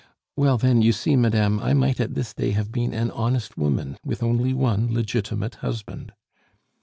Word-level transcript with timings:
"Well, 0.35 0.57
then, 0.57 0.81
you 0.81 0.93
see, 0.93 1.15
madame, 1.15 1.59
I 1.59 1.75
might 1.75 1.99
at 1.99 2.15
this 2.15 2.33
day 2.33 2.53
have 2.53 2.71
been 2.71 2.91
an 2.91 3.11
honest 3.11 3.55
woman, 3.55 3.97
with 4.03 4.23
only 4.23 4.51
one 4.51 4.91
legitimate 4.91 5.57
husband!" 5.61 6.13